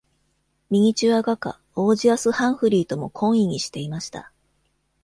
[0.71, 4.31] ミニチュア画家、オージアス・ハンフリーとも懇意にしていました。